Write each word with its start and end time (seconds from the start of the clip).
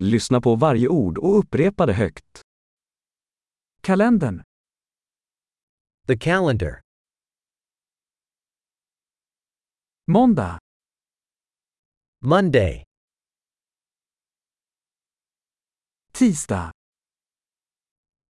Lyssna 0.00 0.40
på 0.40 0.56
varje 0.56 0.88
ord 0.88 1.18
och 1.18 1.38
upprepa 1.38 1.86
det 1.86 1.92
högt. 1.92 2.42
Kalendern. 3.80 4.42
The 6.06 6.18
calendar. 6.18 6.80
Måndag. 10.06 10.58
Monday. 12.24 12.84
Tisdag. 16.12 16.72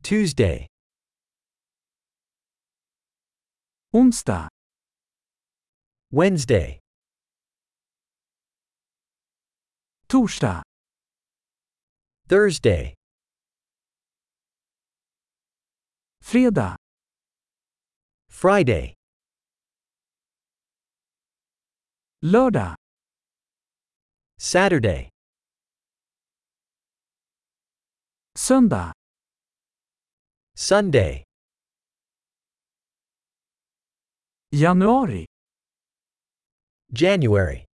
Tuesday. 0.04 0.68
Onsdag. 3.92 4.50
Wednesday. 6.10 6.80
Torsdag. 10.08 10.64
Thursday. 12.28 12.94
Fredag. 16.22 16.76
Friday. 18.30 18.94
Lördag. 22.22 22.76
Saturday. 24.40 25.10
Söndag. 28.36 28.94
Sunday. 30.56 31.24
Januari. 34.52 35.26
January. 36.90 37.66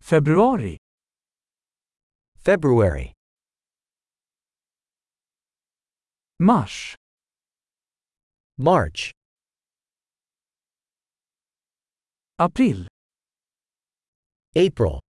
Februari. 0.00 0.85
February. 2.46 3.12
Mars. 6.38 6.94
March. 8.56 9.10
April. 12.38 12.86
April. 14.54 15.00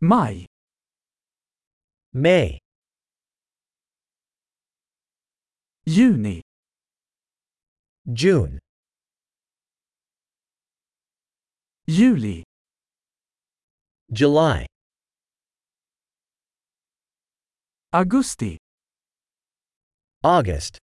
Maj. 0.00 0.46
May. 2.12 2.58
Juni. 5.86 6.40
June. 8.12 8.58
Juli. 11.86 12.47
July. 14.18 14.66
Augusti. 17.92 18.58
August. 20.24 20.78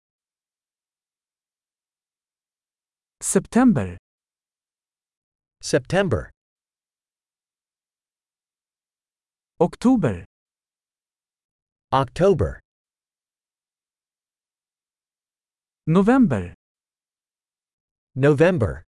September. 3.20 3.98
September. 5.60 6.30
Oktober. 9.60 10.24
October. 11.92 12.60
November. 15.88 16.54
November. 18.14 18.84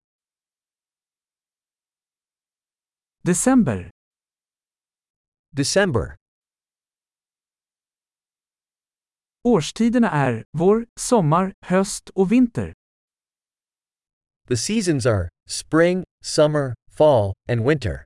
December. 3.24 3.90
December. 5.56 6.16
Årstiderna 9.44 10.12
är 10.12 10.44
vår, 10.52 10.86
sommar, 11.00 11.54
höst 11.62 12.10
och 12.10 12.32
vinter. 12.32 12.74
The 14.48 14.58
seasons 14.58 15.06
are 15.06 15.30
spring, 15.50 16.04
summer, 16.24 16.74
fall, 16.98 17.34
and 17.50 17.68
winter. 17.68 18.04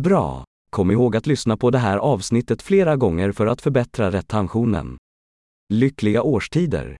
Bra! 0.00 0.44
Kom 0.70 0.90
ihåg 0.90 1.16
att 1.16 1.26
lyssna 1.26 1.56
på 1.56 1.70
det 1.70 1.78
här 1.78 1.98
avsnittet 1.98 2.62
flera 2.62 2.96
gånger 2.96 3.32
för 3.32 3.46
att 3.46 3.60
förbättra 3.60 4.10
retentionen. 4.10 4.98
Lyckliga 5.72 6.22
årstider! 6.22 6.96